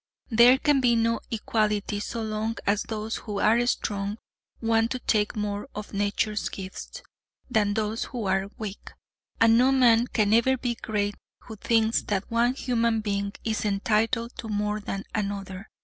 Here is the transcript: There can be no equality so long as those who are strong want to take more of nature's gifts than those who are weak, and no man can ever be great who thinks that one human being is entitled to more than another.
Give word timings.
There 0.31 0.57
can 0.57 0.81
be 0.81 0.95
no 0.95 1.19
equality 1.29 1.99
so 1.99 2.23
long 2.23 2.55
as 2.65 2.81
those 2.81 3.17
who 3.17 3.39
are 3.39 3.63
strong 3.67 4.17
want 4.59 4.89
to 4.89 4.97
take 4.99 5.35
more 5.35 5.69
of 5.75 5.93
nature's 5.93 6.49
gifts 6.49 7.03
than 7.51 7.75
those 7.75 8.05
who 8.05 8.25
are 8.25 8.49
weak, 8.57 8.93
and 9.39 9.59
no 9.59 9.71
man 9.71 10.07
can 10.07 10.33
ever 10.33 10.57
be 10.57 10.73
great 10.73 11.13
who 11.41 11.55
thinks 11.55 12.01
that 12.01 12.31
one 12.31 12.55
human 12.55 13.01
being 13.01 13.33
is 13.43 13.63
entitled 13.63 14.35
to 14.39 14.49
more 14.49 14.79
than 14.79 15.03
another. 15.13 15.69